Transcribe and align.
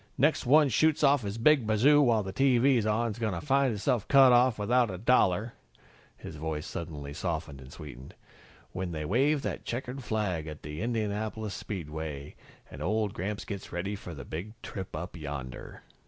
"Next 0.17 0.47
one 0.47 0.69
shoots 0.69 1.03
off 1.03 1.21
his 1.21 1.37
big 1.37 1.67
bazoo 1.67 2.01
while 2.01 2.23
the 2.23 2.33
TV's 2.33 2.87
on 2.87 3.11
is 3.11 3.19
gonna 3.19 3.39
find 3.39 3.71
hisself 3.71 4.07
cut 4.07 4.31
off 4.33 4.57
without 4.57 4.89
a 4.89 4.97
dollar" 4.97 5.53
his 6.17 6.37
voice 6.37 6.65
suddenly 6.65 7.13
softened 7.13 7.61
and 7.61 7.71
sweetened 7.71 8.15
"when 8.71 8.93
they 8.93 9.05
wave 9.05 9.43
that 9.43 9.63
checkered 9.63 10.03
flag 10.03 10.47
at 10.47 10.63
the 10.63 10.81
Indianapolis 10.81 11.53
Speedway, 11.53 12.33
and 12.71 12.81
old 12.81 13.13
Gramps 13.13 13.45
gets 13.45 13.71
ready 13.71 13.95
for 13.95 14.15
the 14.15 14.25
Big 14.25 14.59
Trip 14.63 14.95
Up 14.95 15.15
Yonder." 15.15 15.83